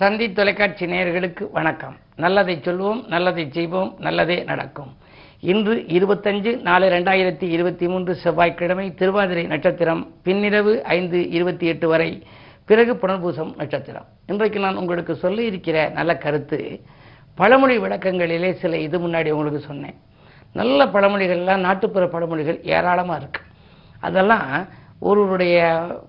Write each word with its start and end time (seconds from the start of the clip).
தந்தி 0.00 0.26
தொலைக்காட்சி 0.32 0.84
நேயர்களுக்கு 0.90 1.44
வணக்கம். 1.56 1.96
நல்லதை 2.22 2.54
சொல்வோம் 2.66 3.00
நல்லதை 3.12 3.44
செய்வோம் 3.56 3.90
நல்லதே 4.06 4.36
நடக்கும். 4.50 4.92
இன்று 5.52 5.74
இருபத்தஞ்சு 5.96 6.52
நாலு 6.68 6.86
ரெண்டாயிரத்தி 6.94 7.46
இருபத்தி 7.56 7.86
மூன்று 7.92 8.12
செவ்வாய்க்கிழமை 8.22 8.86
திருவாதிரை 9.00 9.44
நட்சத்திரம் 9.52 10.02
பின்னிரவு 10.24 10.72
ஐந்து 10.96 11.18
இருபத்தி 11.36 11.66
எட்டு 11.72 11.88
வரை 11.92 12.08
பிறகு 12.70 12.94
புனர்பூசம் 13.02 13.52
நட்சத்திரம். 13.60 14.06
இன்றைக்கு 14.26 14.60
நான் 14.66 14.80
உங்களுக்கு 14.82 15.16
சொல்ல 15.24 15.42
இருக்கிற 15.50 15.76
நல்ல 15.98 16.16
கருத்து 16.24 16.60
பழமொழி 17.34 17.78
விளக்கங்களிலே 17.78 18.52
சில 18.62 18.78
இது 18.86 18.98
முன்னாடி 19.06 19.30
உங்களுக்கு 19.36 19.62
சொன்னேன். 19.70 19.96
நல்ல 20.52 20.86
பழமொழிகள்லாம் 20.96 21.66
நாட்டுப்புற 21.68 22.06
பழமொழிகள் 22.16 22.60
ஏராளமாக 22.76 23.20
இருக்குது 23.22 23.48
அதெல்லாம் 24.00 24.50
ஒருவருடைய 25.00 25.58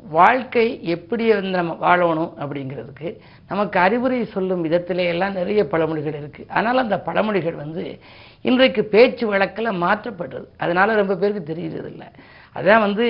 வாழ்க்கை 0.09 0.83
எப்படி 0.83 1.27
வந்து 1.29 1.49
நம்ம 1.49 1.77
வாழணும் 1.81 2.33
அப்படிங்கிறதுக்கு 2.39 3.09
நமக்கு 3.47 3.79
அறிவுரை 3.79 4.25
சொல்லும் 4.25 4.65
விதத்திலே 4.65 5.05
எல்லாம் 5.05 5.33
நிறைய 5.33 5.63
பழமொழிகள் 5.63 6.17
இருக்குது 6.21 6.49
ஆனால் 6.49 6.77
அந்த 6.77 6.97
பழமொழிகள் 6.99 7.55
வந்து 7.55 7.99
இன்றைக்கு 8.41 8.83
பேச்சு 8.83 9.27
வழக்கில் 9.27 9.79
மாற்றப்படுறது 9.83 10.47
அதனால் 10.57 10.99
ரொம்ப 11.01 11.15
பேருக்கு 11.15 11.53
தெரிகிறதில்ல 11.53 11.93
இல்லை 11.93 12.09
அதான் 12.55 12.79
வந்து 12.79 13.05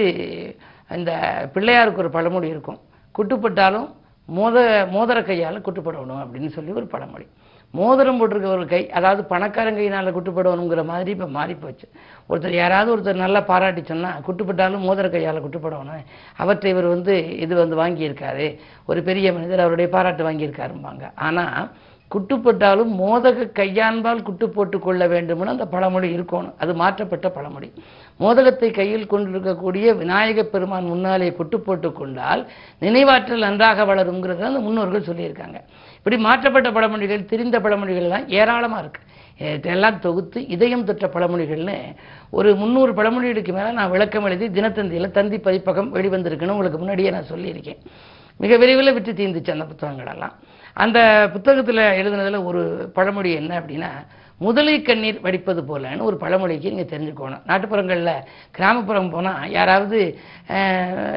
இந்த 0.89 1.11
பிள்ளையாருக்கு 1.53 2.03
ஒரு 2.03 2.09
பழமொழி 2.09 2.47
இருக்கும். 2.47 2.79
குட்டுப்பட்டாலும் 3.15 3.89
மோத 4.37 4.57
மோதிர 4.95 5.19
கையால் 5.29 5.65
குட்டுப்படணும் 5.67 6.21
அப்படின்னு 6.23 6.49
சொல்லி 6.57 6.71
ஒரு 6.79 6.87
பழமொழி. 6.93 7.25
மோதிரம் 7.73 8.17
போட்டிருக்க 8.19 8.47
ஒரு 8.55 8.65
கை 8.71 8.79
அதாவது 8.97 9.21
பணக்காரன் 9.31 9.77
கையினால் 9.77 10.13
குட்டுப்படணுங்கிற 10.15 10.81
மாதிரி 10.89 11.11
இப்போ 11.15 11.27
மாறி 11.35 11.53
போச்சு 11.61 11.85
ஒருத்தர் 12.29 12.55
யாராவது 12.61 12.89
ஒருத்தர் 12.93 13.23
நல்லா 13.23 13.41
பாராட்டி 13.51 13.81
சொன்னால் 13.91 14.17
குட்டுப்பட்டாலும் 14.27 14.83
மோதிர 14.87 15.09
கையால் 15.13 15.43
குட்டுப்படணும். 15.45 16.03
அவற்றை 16.43 16.71
இவர் 16.73 16.87
வந்து 16.95 17.13
இது 17.43 17.53
வந்து 17.61 17.77
வாங்கியிருக்காரு. 17.83 18.47
ஒரு 18.91 19.01
பெரிய 19.09 19.27
மனிதர் 19.37 19.63
அவருடைய 19.65 19.89
பாராட்டு 19.95 20.27
வாங்கியிருக்காரும்பாங்க. 20.29 21.05
ஆனால் 21.27 21.71
குட்டுப்பட்டாலும் 22.13 22.91
மோதக 23.01 23.45
கையான்பால் 23.59 24.23
குட்டு 24.27 24.45
போட்டு 24.55 24.77
கொள்ள 24.85 25.03
வேண்டும்னு 25.13 25.53
அந்த 25.53 25.65
பழமொழி 25.73 26.07
இருக்கணும் 26.17 26.55
அது 26.63 26.71
மாற்றப்பட்ட 26.81 27.27
பழமொழி. 27.37 27.69
மோதகத்தை 28.23 28.69
கையில் 28.79 29.11
கொண்டிருக்கக்கூடிய 29.11 29.93
விநாயக 30.01 30.43
பெருமான் 30.53 30.89
முன்னாலே 30.93 31.29
குட்டு 31.39 31.59
போட்டு 31.67 31.91
கொண்டால் 31.99 32.41
நினைவாற்றல் 32.85 33.45
நன்றாக 33.47 33.85
வளருங்கிறது 33.91 34.43
அந்த 34.49 34.61
முன்னோர்கள் 34.67 35.07
சொல்லியிருக்காங்க. 35.09 35.59
இப்படி 35.99 36.17
மாற்றப்பட்ட 36.27 36.69
பழமொழிகள் 36.77 37.27
திரிந்த 37.31 37.59
பழமொழிகள்லாம் 37.65 38.27
ஏராளமாக 38.39 38.83
இருக்கு. 38.83 39.01
இதெல்லாம் 39.57 39.99
தொகுத்து 40.05 40.39
இதயம் 40.55 40.87
தொற்ற 40.87 41.05
பழமொழிகள்னு 41.13 41.77
ஒரு 42.37 42.49
முந்நூறு 42.61 42.91
பழமொழிகளுக்கு 42.97 43.53
மேலே 43.57 43.69
நான் 43.77 43.93
விளக்கம் 43.93 44.25
எழுதி 44.29 44.47
தினத்தந்தியில் 44.57 45.15
தந்தி 45.17 45.37
பதிப்பகம் 45.47 45.89
வெளிவந்திருக்குன்னு 45.95 46.55
உங்களுக்கு 46.55 46.81
முன்னாடியே 46.81 47.11
நான் 47.15 47.31
சொல்லியிருக்கேன். 47.33 47.79
மிக 48.43 48.57
விரைவில் 48.61 48.93
விட்டு 48.95 49.11
தீர்ந்துச்சு 49.19 49.55
அந்த 49.55 49.65
புத்தகங்களெல்லாம் 49.71 50.35
அந்த 50.73 51.29
புத்தகத்தில் 51.31 51.77
எழுதுனதில் 51.77 52.43
ஒரு 52.43 52.91
பழமொழி 52.93 53.33
என்ன 53.33 53.59
அப்படின்னா 53.59 53.89
முதலை 54.37 54.81
கண்ணீர் 54.81 55.19
வடிப்பது 55.21 55.61
போலன்னு 55.61 56.01
ஒரு 56.01 56.17
பழமொழிக்கு 56.17 56.71
நீங்கள் 56.71 56.99
தெரிஞ்சுக்கணும். 56.99 57.41
நாட்டுப்புறங்களில் 57.47 58.23
கிராமப்புறம் 58.51 59.09
போனால் 59.09 59.51
யாராவது 59.51 60.19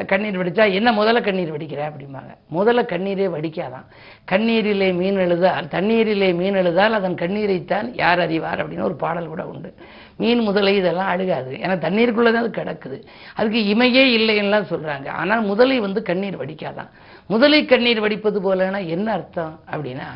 கண்ணீர் 0.07 0.37
வடித்தா 0.37 0.73
என்ன 0.73 0.91
முதல்ல 0.91 1.23
கண்ணீர் 1.23 1.57
வடிக்கிற? 1.57 1.91
அப்படிம்பாங்க. 1.91 2.33
முதல்ல 2.55 2.85
கண்ணீரே 2.85 3.27
வடிக்காதான். 3.35 3.85
கண்ணீரிலே 4.31 4.93
மீன் 4.93 5.17
எழுதால் 5.17 5.65
தண்ணீரிலே 5.65 6.35
மீன் 6.35 6.55
எழுதால் 6.55 6.93
அதன் 6.93 7.15
கண்ணீரைத்தான் 7.15 7.91
யார் 7.93 8.19
அறிவார்? 8.19 8.67
அப்படின்னு 8.67 8.81
ஒரு 8.81 8.95
பாடல் 8.95 9.27
கூட 9.27 9.47
உண்டு. 9.47 9.73
மீன் 10.17 10.39
முதலை 10.39 10.75
இதெல்லாம் 10.75 11.07
அழுகாது. 11.07 11.51
ஏன்னா 11.63 11.75
தண்ணீருக்குள்ளே 11.85 12.31
தான் 12.31 12.43
அது 12.43 12.51
கிடக்குது. 12.59 12.97
அதுக்கு 13.35 13.59
இமையே 13.73 14.03
இல்லைன்னுலாம் 14.17 14.71
சொல்கிறாங்க 14.73 15.07
ஆனால் 15.09 15.41
முதலை 15.41 15.79
வந்து 15.79 16.01
கண்ணீர் 16.01 16.41
வடிக்காதான். 16.41 16.89
முதலை 17.27 17.65
கண்ணீர் 17.65 17.99
வடிப்பது 17.99 18.39
போலன்னா 18.45 18.87
என்ன 18.87 19.11
அர்த்தம்? 19.11 19.59
அப்படின்னா 19.71 20.09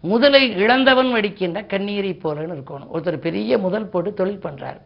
முதலை 0.00 0.42
இழந்தவன் 0.56 1.10
வடிக்கின்ற 1.12 1.62
கண்ணீரை 1.66 2.12
போலன்னு 2.24 2.56
இருக்கணும். 2.56 2.90
ஒருத்தர் 2.94 3.16
பெரிய 3.16 3.58
முதல் 3.58 3.88
போட்டு 3.88 4.14
தொழில் 4.14 4.44
பண்ணுறாரு 4.44 4.80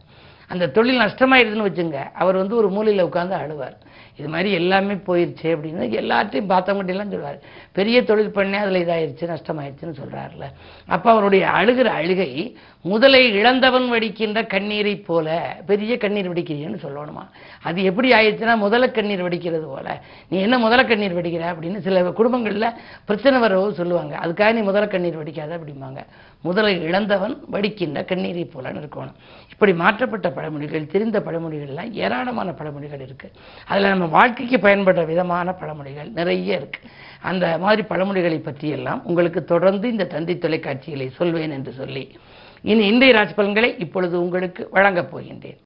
அந்த 0.47 0.67
தொழில் 0.67 0.99
நஷ்டமாயிருதுன்னு 0.99 1.67
வச்சுங்க 1.67 1.99
அவர் 2.13 2.35
வந்து 2.35 2.55
ஒரு 2.55 2.69
மூலையில் 2.69 3.05
உட்காந்து 3.05 3.35
அழுவார். 3.43 3.77
இது 4.17 4.27
மாதிரி 4.27 4.51
எல்லாமே 4.51 4.93
போயிடுச்சு 5.07 5.47
அப்படின்னு 5.55 5.89
எல்லாத்தையும் 6.03 6.51
பார்த்தவங்ககிட்டலாம் 6.51 7.13
சொல்லுவார் 7.15 7.39
பெரிய 7.71 8.03
தொழில் 8.03 8.35
பண்ணே 8.37 8.59
அதில் 8.63 8.83
இதாயிருச்சு 8.83 9.31
நஷ்டமாயிருச்சுன்னு 9.33 9.99
சொல்கிறார்ல 10.01 10.47
அப்போ 10.87 11.09
அவருடைய 11.11 11.45
அழுகிற 11.57 11.89
அழுகை 11.99 12.29
முதலை 12.85 13.21
இழந்தவன் 13.39 13.87
வடிக்கின்ற 13.89 14.39
கண்ணீரை 14.47 14.95
போல 15.07 15.27
பெரிய 15.65 15.93
கண்ணீர் 15.97 16.29
வடிக்கிறீன்னு 16.31 16.79
சொல்லணுமா? 16.83 17.23
அது 17.67 17.79
எப்படி 17.83 18.09
ஆயிடுச்சுன்னா 18.11 18.55
முதல 18.57 18.89
கண்ணீர் 18.91 19.23
வடிக்கிறது 19.27 19.67
போல. 19.67 19.87
நீ 20.29 20.35
என்ன 20.39 20.57
முதல 20.57 20.83
கண்ணீர் 20.85 21.17
வடிக்கிற 21.17 21.45
அப்படின்னு 21.53 21.79
சில 21.79 22.03
குடும்பங்களில் 22.19 22.67
பிரச்சனை 23.05 23.39
வரவோ 23.45 23.71
சொல்லுவாங்க. 23.71 24.13
அதுக்காக 24.23 24.51
நீ 24.53 24.61
முதல 24.61 24.87
கண்ணீர் 24.87 25.17
வடிக்காத 25.21 25.51
அப்படிம்பாங்க. 25.57 26.01
முதலை 26.41 26.73
இழந்தவன் 26.81 27.35
வடிக்கின்ற 27.53 27.99
கண்ணீரை 28.03 28.43
போலன்னு 28.55 28.81
இருக்கணும். 28.83 29.17
இப்படி 29.51 29.73
மாற்றப்பட்ட 29.73 30.27
பழமொழிகள் 30.37 30.91
தெரிந்த 30.93 31.19
பழமொழிகள்லாம் 31.19 31.91
ஏராளமான 32.03 32.51
பழமொழிகள் 32.51 33.03
இருக்குது 33.07 33.35
அதில் 33.67 33.91
நம்ம 33.93 34.04
வாழ்க்கைக்கு 34.09 34.57
பயன்படுற 34.57 35.05
விதமான 35.05 35.51
பழமொழிகள் 35.51 36.11
நிறைய 36.11 36.55
இருக்கு. 36.55 36.79
அந்த 37.21 37.57
மாதிரி 37.57 37.81
பழமொழிகளை 37.81 38.39
பற்றியெல்லாம் 38.39 39.05
உங்களுக்கு 39.05 39.43
தொடர்ந்து 39.43 39.89
இந்த 39.89 40.05
தந்தி 40.05 40.33
தொலைக்காட்சிகளை 40.33 41.11
சொல்வேன் 41.11 41.51
என்று 41.51 41.71
சொல்லி 41.71 42.17
இனி 42.61 42.87
இந்திய 42.87 43.13
ராசி 43.13 43.33
பலன்களை 43.33 43.75
இப்பொழுது 43.77 44.21
உங்களுக்கு 44.21 44.67
வழங்கப் 44.71 45.17
போகின்றேன். 45.17 45.57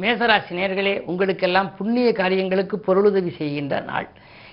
மேசராசி 0.00 0.50
நேர்களே 0.50 1.00
உங்களுக்கெல்லாம் 1.00 1.76
புண்ணிய 1.76 2.12
காரியங்களுக்கு 2.12 2.78
பொருளுதவி 2.78 3.30
செய்கின்ற 3.30 3.80
நாள். 3.80 4.08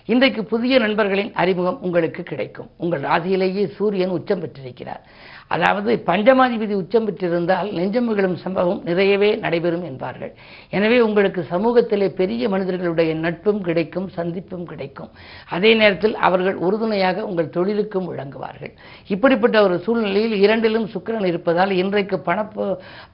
இன்றைக்கு 0.08 0.42
புதிய 0.44 0.80
நண்பர்களின் 0.80 1.32
அறிமுகம் 1.42 1.78
உங்களுக்கு 1.86 2.24
கிடைக்கும். 2.24 2.68
உங்கள் 2.78 3.02
ராசியிலேயே 3.02 3.64
சூரியன் 3.78 4.12
உச்சம் 4.18 4.42
பெற்றிருக்கிறார். 4.42 5.00
அதாவது 5.48 5.92
பஞ்சமாதிபதி 6.10 6.74
உச்சம் 6.82 7.08
பெற்றிருந்தால் 7.08 7.68
நெஞ்சமிகளும் 7.78 8.36
சம்பவம் 8.44 8.82
நிறையவே 8.90 9.30
நடைபெறும் 9.36 9.86
என்பார்கள். 9.90 10.32
எனவே 10.70 11.00
உங்களுக்கு 11.00 11.42
சமூகத்திலே 11.54 12.08
பெரிய 12.22 12.50
மனிதர்களுடைய 12.50 13.16
நட்பும் 13.16 13.62
கிடைக்கும் 13.68 14.08
சந்திப்பும் 14.18 14.66
கிடைக்கும். 14.72 15.10
அதே 15.56 15.72
நேரத்தில் 15.82 16.16
அவர்கள் 16.28 16.56
உறுதுணையாக 16.68 17.26
உங்கள் 17.30 17.54
தொழிலுக்கும் 17.58 18.08
விளங்குவார்கள். 18.12 18.74
இப்படிப்பட்ட 19.08 19.58
ஒரு 19.68 19.78
சூழ்நிலையில் 19.88 20.38
இரண்டிலும் 20.46 20.88
சுக்கிரன் 20.96 21.30
இருப்பதால் 21.32 21.72
இன்றைக்கு 21.82 22.20
பண 22.20 22.48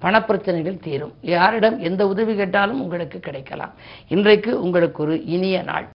பணப்பிரச்சனைகள் 0.03 0.84
தீரும். 0.88 1.13
யாரிடம் 1.35 1.79
எந்த 1.79 2.02
உதவி 2.08 2.35
கேட்டாலும் 2.35 2.81
உங்களுக்கு 2.81 3.19
கிடைக்கலாம். 3.29 3.75
இன்றைக்கு 4.08 4.53
உங்களுக்கு 4.62 5.02
ஒரு 5.08 5.18
இனிய 5.38 5.58
நாள். 5.72 5.88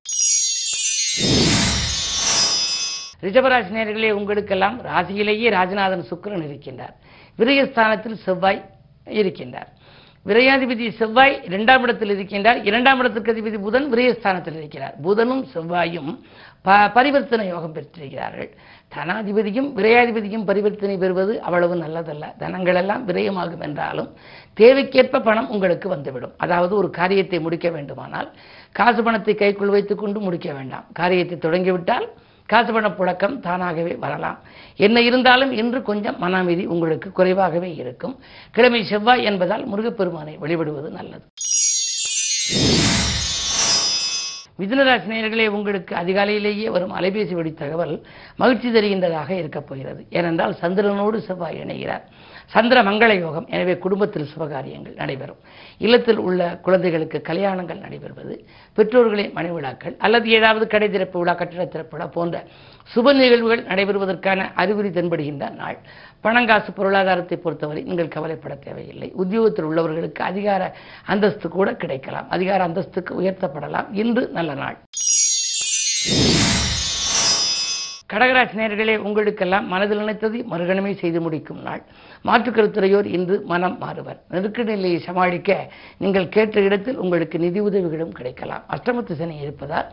ரிஷபராசி 3.27 3.73
நேர்களே 3.77 4.11
உங்களுக்கெல்லாம் 4.19 4.77
ராசியிலேயே 4.89 5.49
ராஜநாதன் 5.59 6.09
சுக்கரன் 6.11 6.47
இருக்கின்றார். 6.49 6.95
விரயஸ்தானத்தில் 7.39 8.19
செவ்வாய் 8.27 8.61
இருக்கின்றார். 9.21 9.71
விரையாதிபதி 10.27 10.87
செவ்வாய் 11.01 11.35
இரண்டாம் 11.49 11.83
இடத்தில் 11.85 12.13
இருக்கின்றார். 12.15 12.59
இரண்டாம் 12.69 13.01
இடத்துக்கு 13.01 13.33
அதிபதி 13.33 13.59
புதன் 13.67 13.87
விரயஸ்தானத்தில் 13.93 14.57
இருக்கிறார். 14.61 14.95
புதனும் 15.05 15.43
செவ்வாயும் 15.53 16.11
ப 16.67 16.77
பரிவர்த்தனை 16.97 17.45
யோகம் 17.47 17.75
பெற்றிருக்கிறார்கள். 17.77 18.49
தனாதிபதியும் 18.95 19.69
விரையாதிபதியும் 19.79 20.47
பரிவர்த்தனை 20.49 20.97
பெறுவது 21.03 21.35
அவ்வளவு 21.47 21.75
நல்லதல்ல. 21.85 22.25
தனங்கள் 22.43 22.79
எல்லாம் 22.83 23.03
விரயமாகும் 23.09 23.65
என்றாலும் 23.69 24.11
தேவைக்கேற்ப 24.61 25.23
பணம் 25.29 25.51
உங்களுக்கு 25.55 25.89
வந்துவிடும். 25.95 26.35
அதாவது 26.45 26.75
ஒரு 26.77 26.91
காரியத்தை 26.91 27.41
முடிக்க 27.47 27.71
வேண்டுமானால் 27.71 28.31
காசு 28.73 29.03
பணத்தை 29.03 29.35
கைக்குள் 29.35 29.75
வைத்துக்கொண்டு 29.77 30.21
முடிக்க 30.21 30.49
வேண்டாம். 30.53 30.87
காரியத்தை 30.93 31.39
தொடங்கிவிட்டால் 31.39 32.09
காசு 32.47 32.73
பண 32.73 32.89
புழக்கம் 32.89 33.41
தானாகவே 33.41 33.95
வரலாம். 33.95 34.39
என்ன 34.77 35.01
இருந்தாலும் 35.01 35.53
இன்று 35.53 35.83
கொஞ்சம் 35.83 36.19
மன 36.19 36.39
அமைதி 36.39 36.67
உங்களுக்கு 36.67 37.13
குறைவாகவே 37.13 37.75
இருக்கும். 37.75 38.21
கிழமை 38.51 38.85
செவ்வாய் 38.85 39.25
என்பதால் 39.25 39.67
முருகப்பெருமானை 39.67 40.37
வழிபடுவது 40.37 40.91
நல்லது. 40.91 41.25
மிதுனராசி 44.59 45.09
நேயர்களே 45.09 45.47
உங்களுக்கு 45.47 45.95
அதிகாலையிலேயே 45.95 46.71
வரும் 46.71 46.95
அலைபேசி 46.97 47.35
வழி 47.35 47.53
தகவல் 47.53 48.07
மகிழ்ச்சி 48.37 48.69
தருகின்றதாக 48.71 49.31
இருக்கப் 49.31 49.67
போகிறது. 49.69 50.07
ஏனென்றால் 50.11 50.57
சந்திரனோடு 50.63 51.17
செவ்வாய் 51.17 51.59
இணைகிறார். 51.59 52.05
சந்திர 52.55 52.79
மங்கள 52.83 53.13
யோகம் 53.21 53.47
எனவே 53.55 53.75
குடும்பத்தில் 53.85 54.29
சுபகாரியங்கள் 54.33 54.97
நடைபெறும். 55.01 55.41
இல்லத்தில் 55.87 56.21
உள்ள 56.27 56.41
குழந்தைகளுக்கு 56.67 57.19
கல்யாணங்கள் 57.29 57.81
நடைபெறுவது. 57.85 58.35
பெற்றோர்களின் 58.79 59.33
மனை 59.33 59.51
விழாக்கள் 59.51 59.95
அல்லது 59.99 60.27
ஏதாவது 60.39 60.67
கடை 60.75 60.89
திறப்பு 60.91 61.19
விழா 61.19 61.35
கட்டிட 61.35 61.65
திறப்பு 61.67 61.95
விழா 61.97 62.07
போன்ற 62.17 62.45
சுப 62.95 63.15
நிகழ்வுகள் 63.21 63.65
நடைபெறுவதற்கான 63.71 64.41
அறிகுறி 64.55 64.89
தென்படுகின்ற 64.89 65.51
நாள். 65.55 65.79
பணங்காசு 66.25 66.71
பொருளாதாரத்தை 66.79 67.37
பொறுத்தவரை 67.39 67.83
நீங்கள் 67.83 68.15
கவலைப்பட 68.17 68.55
தேவையில்லை. 68.67 69.13
உத்தியோகத்தில் 69.23 69.69
உள்ளவர்களுக்கு 69.71 70.23
அதிகார 70.31 70.63
அந்தஸ்து 71.07 71.49
கூட 71.49 71.69
கிடைக்கலாம். 71.75 72.31
அதிகார 72.31 72.69
அந்தஸ்துக்கு 72.69 73.15
உயர்த்தப்படலாம். 73.23 73.91
இன்று 74.03 74.25
நல்ல 74.39 74.55
நாள். 74.55 74.79
கடகராசி 78.13 78.57
நேர்களே 78.59 78.93
உங்களுக்கெல்லாம் 79.07 79.65
மனதில் 79.73 80.01
நினைத்தது 80.03 80.39
மறுகணமே 80.51 80.93
செய்து 81.01 81.21
முடிக்கும் 81.25 81.63
நாள். 81.67 81.83
மாற்றுக்கருத்துறையோர் 82.27 83.09
இன்று 83.17 83.37
மனம் 83.53 83.75
மாறுவர். 83.83 84.19
நெருக்கடி 84.33 84.73
நிலையை 84.77 84.99
சமாளிக்க 85.07 85.57
நீங்கள் 86.03 86.29
கேட்ட 86.37 86.63
இடத்தில் 86.67 87.01
உங்களுக்கு 87.05 87.39
நிதி 87.45 87.61
உதவிகளும் 87.69 88.15
கிடைக்கலாம். 88.19 88.65
அஷ்டமத்து 88.75 89.17
சனி 89.21 89.37
இருப்பதால் 89.45 89.89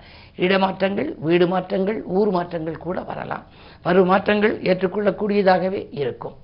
இடமாற்றங்கள் 0.46 1.10
வீடு 1.28 1.48
மாற்றங்கள் 1.54 2.00
ஊர் 2.20 2.32
மாற்றங்கள் 2.38 2.84
கூட 2.86 3.00
வரலாம். 3.10 3.48
வரும் 3.88 4.12
மாற்றங்கள் 4.14 4.56
ஏற்றுக்கொள்ளக்கூடியதாகவே 4.72 5.82
இருக்கும். 6.04 6.38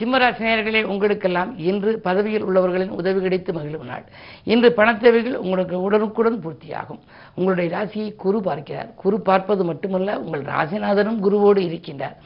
சிம்மராசினியர்களே 0.00 0.82
உங்களுக்கெல்லாம் 0.92 1.50
இன்று 1.70 1.90
பதவியில் 1.98 2.44
உள்ளவர்களின் 2.48 2.92
உதவி 3.00 3.20
கிடைத்து 3.20 3.52
மகிழும் 3.52 3.88
நாள். 3.90 4.04
இன்று 4.52 4.68
பணத்தேவைகள் 4.76 5.36
உங்களுக்கு 5.44 5.76
உடனுக்குடன் 5.80 6.38
பூர்த்தியாகும். 6.44 7.00
உங்களுடைய 7.34 7.68
ராசியை 7.76 8.14
குரு 8.24 8.40
பார்க்கிறார். 8.40 8.92
குரு 9.02 9.20
பார்ப்பது 9.20 9.64
மட்டுமல்ல 9.64 10.18
உங்கள் 10.20 10.44
ராசிநாதனும் 10.52 11.20
குருவோடு 11.26 11.62
இருக்கின்றார். 11.68 12.16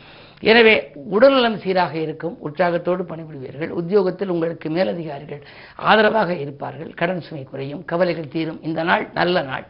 எனவே 0.51 0.75
உடல்நலம் 1.17 1.59
சீராக 1.59 1.95
இருக்கும் 1.99 2.37
உற்சாகத்தோடு 2.47 3.03
பணிபுரிவீர்கள். 3.11 3.71
உத்தியோகத்தில் 3.81 4.33
உங்களுக்கு 4.35 4.71
மேலதிகாரிகள் 4.71 5.43
ஆதரவாக 5.91 6.35
இருப்பார்கள். 6.35 6.91
கடன் 6.95 7.21
சுமை 7.21 7.45
குறையும் 7.45 7.85
கவலைகள் 7.85 8.33
தீரும். 8.35 8.63
இந்த 8.63 8.83
நாள் 8.83 9.05
நல்ல 9.21 9.43
நாள். 9.43 9.67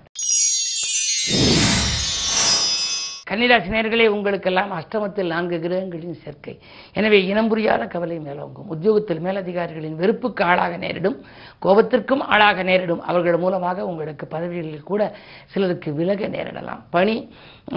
கன்னிராசி 3.34 3.70
நேர்களே 3.74 4.04
உங்களுக்கெல்லாம் 4.06 4.72
அஷ்டமத்தில் 4.72 5.30
நான்கு 5.32 5.56
கிரகங்களின் 5.62 6.18
சேர்க்கை. 6.24 6.52
எனவே 6.98 7.18
இனம் 7.30 7.48
புரியாத 7.48 7.86
கவலை 7.94 8.18
மேலோங்கும். 8.26 8.68
உத்தியோகத்தில் 8.74 9.22
மேலதிகாரிகளின் 9.24 9.96
வெறுப்புக்கு 10.00 10.42
ஆளாக 10.44 10.76
நேரிடும் 10.76 11.16
கோபத்திற்கும் 11.64 12.22
ஆளாக 12.34 12.62
நேரிடும். 12.62 13.02
அவர்கள் 13.10 13.42
மூலமாக 13.44 13.86
உங்களுக்கு 13.90 14.26
பதவிகளில் 14.26 14.88
கூட 14.90 15.02
சிலருக்கு 15.52 15.92
விலக 15.94 16.28
நேரிடலாம். 16.36 16.82
பணி 16.90 17.16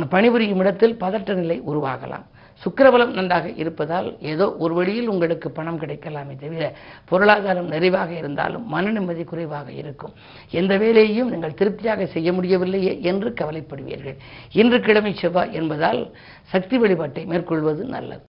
பணிபுரியும் 0.09 0.63
இடத்தில் 0.63 0.97
பதற்ற 1.03 1.33
நிலை 1.33 1.59
உருவாகலாம். 1.71 2.27
சுக்கரபலம் 2.63 3.11
நன்றாக 3.11 3.47
இருப்பதால் 3.49 4.07
ஏதோ 4.19 4.45
ஒரு 4.59 4.73
வழியில் 4.73 5.07
உங்களுக்கு 5.07 5.51
பணம் 5.51 5.79
கிடைக்கலாமே 5.81 6.35
தவிர 6.35 6.63
பொருளாதாரம் 7.09 7.67
நிறைவாக 7.67 8.11
இருந்தாலும் 8.13 8.65
மன 8.67 8.91
நிம்மதி 8.91 9.23
குறைவாக 9.23 9.71
இருக்கும். 9.71 10.13
எந்த 10.51 10.77
வேலையையும் 10.77 11.29
நீங்கள் 11.29 11.53
திருப்தியாக 11.53 12.05
செய்ய 12.05 12.33
முடியவில்லையே 12.33 13.01
என்று 13.01 13.29
கவலைப்படுவீர்கள். 13.29 14.17
இன்று 14.51 14.79
கிழமை 14.79 15.13
செவ்வாய் 15.13 15.53
என்பதால் 15.53 16.01
சக்தி 16.53 16.77
வழிபாட்டை 16.77 17.25
மேற்கொள்வது 17.25 17.85
நல்லது. 17.85 18.25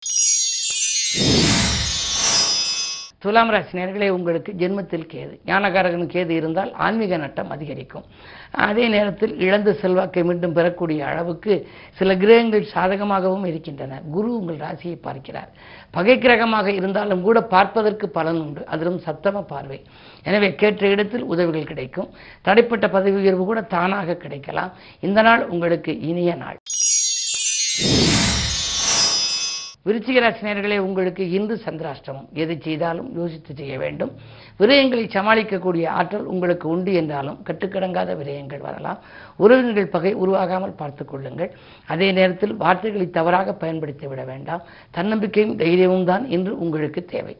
துலாம் 3.21 3.49
ராசி 3.49 3.77
நேர்களே 3.77 4.09
உங்களுக்கு 4.09 4.51
ஜென்மத்தில் 4.57 5.05
கேது. 5.13 5.39
ஞானகாரகன் 5.45 6.11
கேது 6.13 6.29
இருந்தால் 6.29 6.73
ஆன்மீக 6.73 7.17
நட்டம் 7.17 7.49
அதிகரிக்கும். 7.49 8.03
அதே 8.51 8.87
நேரத்தில் 8.87 9.39
இழந்த 9.39 9.73
செல்வாக்கை 9.73 10.23
மீண்டும் 10.23 10.53
பெறக்கூடிய 10.53 11.05
அளவுக்கு 11.05 11.67
சில 11.93 12.15
கிரகங்கள் 12.15 12.65
சாதகமாகவும் 12.73 13.45
இருக்கின்றன. 13.45 14.01
குரு 14.11 14.39
உங்கள் 14.39 14.55
ராசியை 14.55 14.97
பார்க்கிறார். 15.01 15.49
பகை 15.91 16.17
கிரகமாக 16.17 16.67
இருந்தாலும் 16.67 17.21
கூட 17.21 17.41
பார்ப்பதற்கு 17.41 18.09
பலன் 18.09 18.39
உண்டு. 18.39 18.65
அதிலும் 18.65 19.01
சத்தம 19.07 19.41
பார்வை. 19.41 19.81
எனவே 20.23 20.55
கேட்ட 20.55 20.87
இடத்தில் 20.87 21.23
உதவிகள் 21.23 21.71
கிடைக்கும். 21.71 22.09
தடைப்பட்ட 22.45 22.89
பதவி 22.89 23.15
உயர்வு 23.15 23.45
கூட 23.45 23.61
தானாக 23.61 24.15
கிடைக்கலாம். 24.15 24.73
இந்த 24.99 25.21
நாள் 25.21 25.47
உங்களுக்கு 25.47 25.99
இனிய 25.99 26.35
நாள். 26.35 26.57
விருச்சிக 29.87 30.19
ராசினியர்களே 30.19 30.77
உங்களுக்கு 30.77 31.29
இன்று 31.29 31.61
சந்திராஷ்டமம். 31.65 32.27
எது 32.33 32.57
செய்தாலும் 32.61 33.09
யோசித்து 33.17 33.55
செய்ய 33.55 33.77
வேண்டும். 33.77 34.11
விரயங்களை 34.59 35.03
சமாளிக்கக்கூடிய 35.15 35.87
ஆற்றல் 35.87 36.23
உங்களுக்கு 36.23 36.69
உண்டு 36.69 36.93
என்றாலும் 36.93 37.37
கட்டுக்கடங்காத 37.45 38.15
விரயங்கள் 38.21 38.57
வரலாம். 38.57 38.99
உறவினர்கள் 39.35 39.87
பகை 39.87 40.15
உருவாகாமல் 40.15 40.75
பார்த்துக் 40.75 41.07
கொள்ளுங்கள். 41.07 41.51
அதே 41.87 42.11
நேரத்தில் 42.11 42.55
வார்த்தைகளை 42.55 43.09
தவறாக 43.09 43.53
பயன்படுத்தி 43.53 44.07
விட 44.07 44.23
வேண்டாம். 44.23 44.63
தன்னம்பிக்கையும் 44.91 45.55
தைரியமும் 45.55 46.05
தான் 46.05 46.29
இன்று 46.29 46.59
உங்களுக்கு 46.59 47.05
தேவை. 47.05 47.37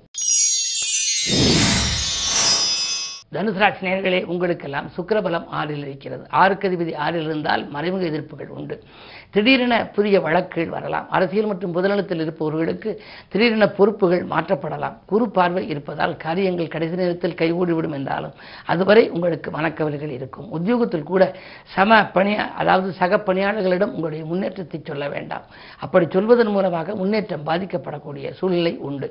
தனுசராட்சி 3.33 3.81
நேர்களே 3.81 4.24
உங்களுக்கெல்லாம் 4.24 4.91
சுக்கரபலம் 4.98 5.48
ஆறில் 5.48 5.81
இருக்கிறது. 5.86 6.24
ஆறுக்கு 6.30 6.69
அதிபதி 6.69 6.95
ஆறில் 6.95 7.24
இருந்தால் 7.24 7.69
மறைமுக 7.69 8.06
எதிர்ப்புகள் 8.06 8.48
உண்டு. 8.48 8.83
திடீரென 9.35 9.75
புதிய 9.95 10.19
வழக்குகள் 10.25 10.73
வரலாம். 10.75 11.07
அரசியல் 11.09 11.49
மற்றும் 11.51 11.73
பொதுநலத்தில் 11.77 12.21
இருப்பவர்களுக்கு 12.25 12.89
திடீரென 13.31 13.65
பொறுப்புகள் 13.77 14.23
மாற்றப்படலாம். 14.33 14.95
குறு 15.11 15.25
பார்வை 15.37 15.63
இருப்பதால் 15.73 16.13
காரியங்கள் 16.17 16.71
கடைசி 16.75 16.95
நேரத்தில் 16.95 17.37
கைகூடிவிடும் 17.41 17.95
என்றாலும் 17.99 18.35
அதுவரை 18.65 19.03
உங்களுக்கு 19.15 19.51
மனக்கவலைகள் 19.57 20.13
இருக்கும். 20.17 20.47
உத்தியோகத்தில் 20.57 21.09
கூட 21.11 21.23
சம 21.75 21.99
பணியா 22.17 22.45
அதாவது 22.61 22.91
சக 23.01 23.21
பணியாளர்களிடம் 23.27 23.93
உங்களுடைய 23.95 24.25
முன்னேற்றத்தை 24.25 24.79
சொல்ல 24.91 25.09
வேண்டாம். 25.09 25.45
அப்படி 25.79 26.07
சொல்வதன் 26.15 26.53
மூலமாக 26.57 26.95
முன்னேற்றம் 26.95 27.47
பாதிக்கப்படக்கூடிய 27.49 28.33
சூழ்நிலை 28.39 28.73
உண்டு. 28.89 29.09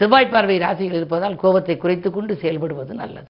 செவ்வாய் 0.00 0.32
பார்வை 0.34 0.58
ராசிகள் 0.58 1.00
இருப்பதால் 1.00 1.40
கோபத்தை 1.44 1.76
குறைத்துக் 1.76 2.16
கொண்டு 2.18 2.34
செயல்படுவது 2.42 2.94
நல்லது. 3.02 3.26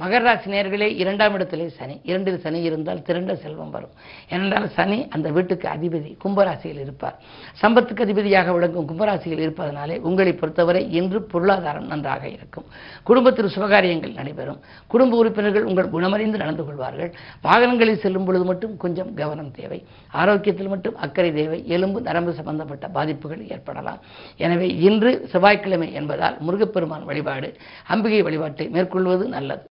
மகர 0.00 0.20
ராசி 0.26 0.50
நேர்களே 0.50 0.86
இரண்டாம் 1.02 1.34
இடத்திலே 1.34 1.68
சனி. 1.68 2.00
இரண்டில் 2.02 2.38
சனி 2.44 2.60
இருந்தால் 2.68 3.02
திரண்ட 3.02 3.36
செல்வம் 3.42 3.70
வரும். 3.70 3.92
ஏனென்றால் 4.30 4.66
சனி 4.76 5.08
அந்த 5.10 5.30
வீட்டுக்கு 5.30 5.68
அதிபதி 5.68 6.10
கும்பராசியில் 6.24 6.80
இருப்பார். 6.84 7.16
சம்பத்துக்கு 7.62 8.02
அதிபதியாக 8.06 8.52
விளங்கும் 8.52 8.88
கும்பராசியில் 8.88 9.42
இருப்பதனாலே 9.44 9.98
உங்களை 9.98 10.32
பொறுத்தவரை 10.32 10.92
இன்று 10.92 11.22
பொருளாதாரம் 11.22 11.86
நன்றாக 11.86 12.28
இருக்கும். 12.28 12.66
குடும்பத்தில் 13.04 13.52
சுபகாரியங்கள் 13.56 14.14
நடைபெறும். 14.14 14.58
குடும்ப 14.86 15.16
உறுப்பினர்கள் 15.16 15.62
உங்கள் 15.62 15.92
குணமறிந்து 15.94 16.42
நடந்து 16.42 16.64
கொள்வார்கள். 16.64 17.12
வாகனங்களில் 17.46 18.02
செல்லும் 18.06 18.24
பொழுது 18.24 18.44
மட்டும் 18.44 18.76
கொஞ்சம் 18.76 19.14
கவனம் 19.14 19.50
தேவை. 19.50 19.80
ஆரோக்கியத்தில் 20.10 20.72
மட்டும் 20.74 20.96
அக்கறை 20.96 21.32
தேவை. 21.32 21.68
எலும்பு 21.68 22.00
நரம்பு 22.00 22.34
சம்பந்தப்பட்ட 22.40 22.88
பாதிப்புகள் 22.88 23.46
ஏற்படலாம். 23.48 24.02
எனவே 24.36 24.68
இன்று 24.90 25.28
செவ்வாய்க்கிழமை 25.32 25.92
என்பதால் 25.92 26.38
முருகப்பெருமான் 26.40 27.08
வழிபாடு 27.12 27.50
அம்பிகை 27.86 28.22
வழிபாட்டை 28.22 28.68
மேற்கொள்வது 28.68 29.26
நல்லது. 29.28 29.64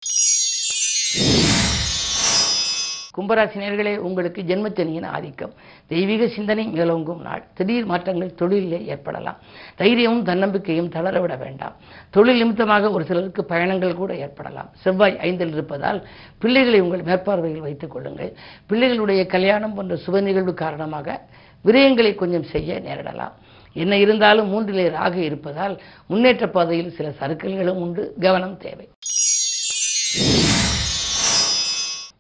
கும்பராசினியர்களே 3.18 3.98
உங்களுக்கு 3.98 4.42
ஜென்மச்சனியின் 4.42 5.06
ஆதிக்கம். 5.06 5.54
தெய்வீக 5.88 6.28
சிந்தனை 6.28 6.68
மேலோங்கும் 6.68 7.22
நாள். 7.22 7.44
திடீர் 7.54 7.86
மாற்றங்கள் 7.86 8.36
தொழிலிலே 8.40 8.86
ஏற்படலாம். 8.86 9.38
தைரியமும் 9.76 10.24
தன்னம்பிக்கையும் 10.24 10.90
தளரவிட 10.90 11.38
வேண்டாம். 11.38 11.76
தொழில் 12.10 12.38
நிமித்தமாக 12.38 12.92
ஒரு 12.92 13.06
சிலருக்கு 13.06 13.46
பயணங்கள் 13.46 13.96
கூட 13.96 14.16
ஏற்படலாம். 14.16 14.70
செவ்வாய் 14.82 15.20
ஐந்தில் 15.20 15.52
இருப்பதால் 15.52 16.08
பிள்ளைகளை 16.40 16.80
உங்கள் 16.80 17.02
மேற்பார்வையில் 17.02 17.58
வைத்துக் 17.58 17.92
கொள்ளுங்கள். 17.92 18.34
பிள்ளைகளுடைய 18.70 19.26
கல்யாணம் 19.26 19.74
போன்ற 19.74 19.96
சுப 19.96 20.22
நிகழ்வு 20.22 20.54
காரணமாக 20.54 21.22
விரயங்களை 21.66 22.16
கொஞ்சம் 22.16 22.44
செய்ய 22.44 22.80
நேரிடலாம். 22.80 23.32
என்ன 23.74 23.98
இருந்தாலும் 23.98 24.52
மூன்றிலே 24.52 24.90
ராகு 24.90 25.16
இருப்பதால் 25.16 25.82
முன்னேற்ற 26.08 26.48
பாதையில் 26.48 26.96
சில 26.96 27.10
சறுக்கல்களும் 27.10 27.82
உண்டு. 27.82 28.14
கவனம் 28.20 28.58
தேவை. 28.58 28.90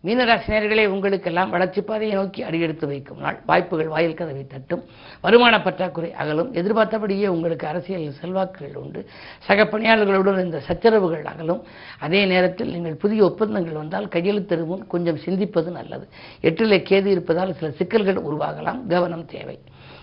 மீனராசினியர்களே 0.06 0.86
உங்களுக்கெல்லாம் 0.86 1.50
வளர்ச்சி 1.50 1.82
பாதையை 1.82 2.16
நோக்கி 2.16 2.44
அடியெடுத்து 2.44 2.88
வைக்கும் 2.88 3.20
நாள். 3.20 3.40
வாய்ப்புகள் 3.46 3.88
வாயில் 3.88 4.14
கதவை 4.14 4.48
தட்டும். 4.48 4.84
வருமான 5.22 5.62
பற்றாக்குறை 5.62 6.14
அகலும். 6.14 6.54
எதிர்பார்த்தபடியே 6.54 7.28
உங்களுக்கு 7.28 7.68
அரசியல் 7.68 8.12
செல்வாக்குகள் 8.12 8.76
உண்டு. 8.76 9.10
சக 9.40 9.64
பணியாளர்களுடன் 9.64 10.44
இந்த 10.44 10.62
சச்சரவுகள் 10.68 11.24
அகலும். 11.24 11.64
அதே 12.00 12.26
நேரத்தில் 12.26 12.72
நீங்கள் 12.72 12.94
புதிய 12.94 13.24
ஒப்பந்தங்கள் 13.24 13.74
வந்தால் 13.74 14.06
கையெழுத்திடும் 14.06 14.88
கொஞ்சம் 14.88 15.18
சிந்திப்பது 15.18 15.72
நல்லது. 15.72 16.08
எட்டிலே 16.42 16.80
கேது 16.80 17.06
இருப்பதால் 17.06 17.54
சில 17.54 17.72
சிக்கல்கள் 17.72 18.24
உருவாகலாம். 18.24 18.88
கவனம் 18.88 19.26
தேவை. 19.26 19.60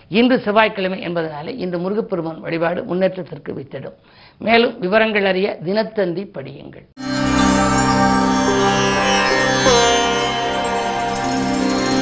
இன்று 0.07 0.39
செவ்வாய்க்கிழமை 0.39 1.07
என்பதனாலே 1.07 1.57
இந்த 1.57 1.77
முருகப்பெருமான் 1.77 2.39
வழிபாடு 2.39 2.83
முன்னேற்றத்திற்கு 2.83 3.53
வித்திடும். 3.53 3.95
மேலும் 4.37 4.79
விவரங்கள் 4.79 5.25
அறிய 5.25 5.57
தினத்தந்தி 5.65 6.31
படியுங்கள். 6.33 6.87
more. 9.63 9.98